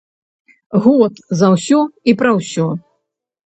Год 0.85 1.21
за 1.43 1.47
ўсё 1.57 1.79
і 2.09 2.17
пра 2.25 2.35
ўсё! 2.41 2.67